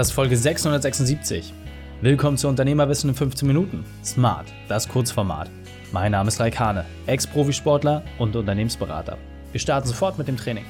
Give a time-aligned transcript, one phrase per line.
[0.00, 1.52] Das ist Folge 676.
[2.00, 3.84] Willkommen zu Unternehmerwissen in 15 Minuten.
[4.02, 5.50] Smart, das Kurzformat.
[5.92, 9.18] Mein Name ist Raikane, Ex-Profisportler und Unternehmensberater.
[9.52, 10.64] Wir starten sofort mit dem Training.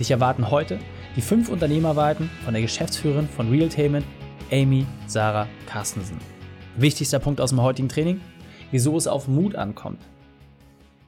[0.00, 0.78] Dich erwarten heute
[1.16, 4.06] die fünf Unternehmerweiten von der Geschäftsführerin von Realtainment,
[4.50, 6.16] Amy Sarah Carstensen.
[6.78, 8.22] Wichtigster Punkt aus dem heutigen Training:
[8.70, 10.00] wieso es auf Mut ankommt.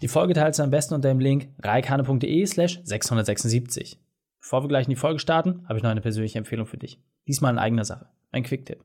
[0.02, 3.98] Die Folge teilst du am besten unter dem Link reikane.de/slash 676.
[4.38, 7.00] Bevor wir gleich in die Folge starten, habe ich noch eine persönliche Empfehlung für dich.
[7.28, 8.06] Diesmal in eigener Sache.
[8.32, 8.82] Ein Quick-Tipp.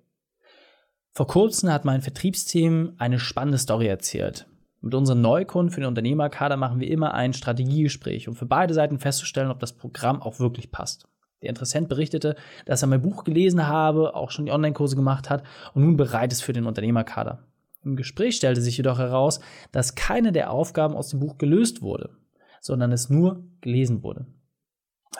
[1.12, 4.48] Vor kurzem hat mein Vertriebsteam eine spannende Story erzählt.
[4.82, 9.00] Mit unseren Neukunden für den Unternehmerkader machen wir immer ein Strategiegespräch, um für beide Seiten
[9.00, 11.08] festzustellen, ob das Programm auch wirklich passt.
[11.42, 12.36] Der Interessent berichtete,
[12.66, 16.34] dass er mein Buch gelesen habe, auch schon die Online-Kurse gemacht hat und nun bereit
[16.34, 17.48] ist für den Unternehmerkader.
[17.86, 19.40] Im Gespräch stellte sich jedoch heraus,
[19.72, 22.10] dass keine der Aufgaben aus dem Buch gelöst wurde,
[22.60, 24.26] sondern es nur gelesen wurde.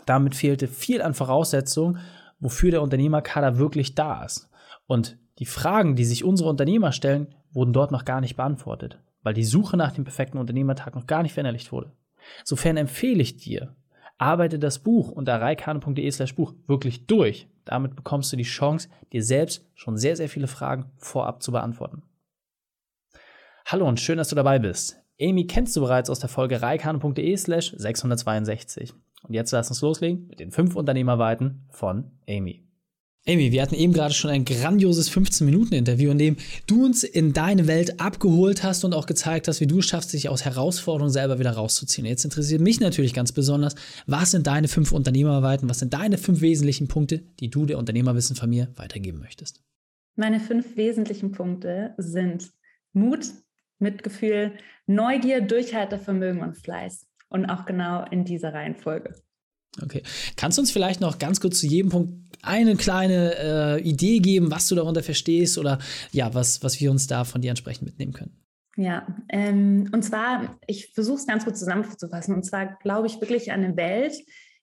[0.06, 2.00] Damit fehlte viel an Voraussetzungen,
[2.44, 4.50] wofür der Unternehmerkader wirklich da ist.
[4.86, 9.34] Und die Fragen, die sich unsere Unternehmer stellen, wurden dort noch gar nicht beantwortet, weil
[9.34, 11.92] die Suche nach dem perfekten Unternehmertag noch gar nicht verinnerlicht wurde.
[12.44, 13.76] Sofern empfehle ich dir,
[14.18, 17.48] arbeite das Buch unter reikane.de slash Buch wirklich durch.
[17.66, 22.04] Damit bekommst du die Chance, dir selbst schon sehr, sehr viele Fragen vorab zu beantworten.
[23.66, 25.00] Hallo und schön, dass du dabei bist.
[25.20, 28.94] Amy kennst du bereits aus der Folge reikane.de slash 662.
[29.24, 32.64] Und jetzt lass uns loslegen mit den fünf Unternehmerweiten von Amy.
[33.26, 37.68] Amy, wir hatten eben gerade schon ein grandioses 15-Minuten-Interview, in dem du uns in deine
[37.68, 41.40] Welt abgeholt hast und auch gezeigt hast, wie du es schaffst, dich aus Herausforderungen selber
[41.40, 42.06] wieder rauszuziehen.
[42.06, 43.76] Jetzt interessiert mich natürlich ganz besonders,
[44.08, 48.36] was sind deine fünf Unternehmerweiten, was sind deine fünf wesentlichen Punkte, die du der Unternehmerwissen
[48.36, 49.64] von mir weitergeben möchtest?
[50.16, 52.52] Meine fünf wesentlichen Punkte sind
[52.92, 53.26] Mut,
[53.80, 54.52] Mitgefühl,
[54.86, 57.08] Neugier, Durchhaltevermögen und Fleiß.
[57.34, 59.16] Und auch genau in dieser Reihenfolge.
[59.82, 60.04] Okay.
[60.38, 64.52] Kannst du uns vielleicht noch ganz kurz zu jedem Punkt eine kleine äh, Idee geben,
[64.52, 65.80] was du darunter verstehst oder
[66.12, 68.38] ja, was, was wir uns da von dir entsprechend mitnehmen können?
[68.76, 72.36] Ja, ähm, und zwar, ich versuche es ganz kurz zusammenzufassen.
[72.36, 74.14] Und zwar glaube ich wirklich an eine Welt,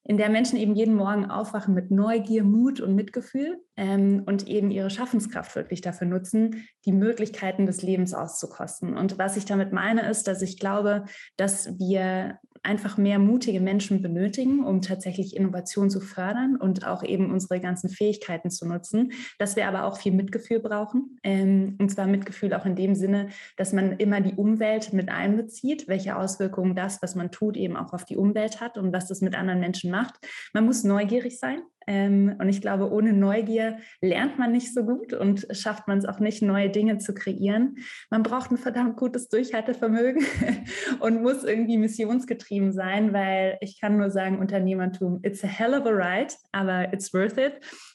[0.03, 4.71] in der Menschen eben jeden Morgen aufwachen mit Neugier, Mut und Mitgefühl ähm, und eben
[4.71, 8.97] ihre Schaffenskraft wirklich dafür nutzen, die Möglichkeiten des Lebens auszukosten.
[8.97, 11.05] Und was ich damit meine, ist, dass ich glaube,
[11.37, 17.31] dass wir einfach mehr mutige Menschen benötigen, um tatsächlich Innovation zu fördern und auch eben
[17.31, 19.13] unsere ganzen Fähigkeiten zu nutzen.
[19.39, 21.19] Dass wir aber auch viel Mitgefühl brauchen.
[21.23, 25.89] Ähm, und zwar Mitgefühl auch in dem Sinne, dass man immer die Umwelt mit einbezieht,
[25.89, 29.21] welche Auswirkungen das, was man tut, eben auch auf die Umwelt hat und was das
[29.21, 30.15] mit anderen Menschen macht.
[30.53, 31.63] Man muss neugierig sein.
[31.91, 36.05] Ähm, und ich glaube, ohne Neugier lernt man nicht so gut und schafft man es
[36.05, 37.79] auch nicht, neue Dinge zu kreieren.
[38.11, 40.25] Man braucht ein verdammt gutes Durchhaltevermögen
[41.01, 45.85] und muss irgendwie missionsgetrieben sein, weil ich kann nur sagen, Unternehmertum, it's a hell of
[45.85, 47.55] a ride, aber it's worth it.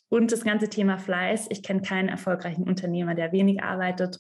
[0.10, 1.48] Und das ganze Thema Fleiß.
[1.50, 4.20] Ich kenne keinen erfolgreichen Unternehmer, der wenig arbeitet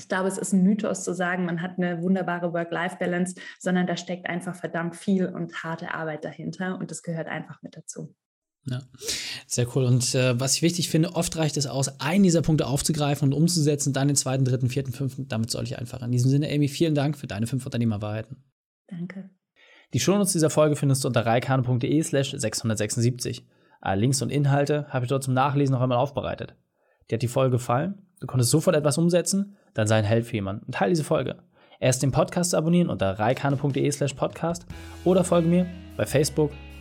[0.00, 3.96] ich glaube, es ist ein Mythos zu sagen, man hat eine wunderbare Work-Life-Balance, sondern da
[3.96, 8.14] steckt einfach verdammt viel und harte Arbeit dahinter und das gehört einfach mit dazu.
[8.70, 8.82] Ja,
[9.46, 9.84] sehr cool.
[9.84, 13.34] Und äh, was ich wichtig finde, oft reicht es aus, einen dieser Punkte aufzugreifen und
[13.34, 15.28] umzusetzen, dann den zweiten, dritten, vierten, fünften.
[15.28, 16.02] Damit soll ich einfach.
[16.02, 18.44] In diesem Sinne, Amy, vielen Dank für deine fünf Unternehmerwahrheiten.
[18.88, 19.30] Danke.
[19.94, 23.46] Die Shownotes dieser Folge findest du unter reikane.de slash 676.
[23.80, 26.54] Alle Links und Inhalte habe ich dort zum Nachlesen noch einmal aufbereitet.
[27.10, 28.06] Dir hat die Folge gefallen?
[28.20, 29.56] Du konntest sofort etwas umsetzen?
[29.74, 31.36] Dann sei ein Held für jemanden und teile diese Folge.
[31.80, 34.66] Erst den Podcast abonnieren unter reikane.de slash podcast
[35.04, 36.50] oder folge mir bei Facebook,